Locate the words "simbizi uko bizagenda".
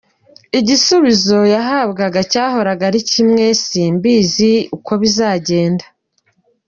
3.63-5.85